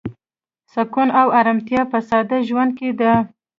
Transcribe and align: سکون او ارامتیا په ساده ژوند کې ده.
سکون 0.73 1.09
او 1.21 1.27
ارامتیا 1.39 1.81
په 1.91 1.97
ساده 2.09 2.37
ژوند 2.47 2.71
کې 2.77 2.89
ده. 2.99 3.13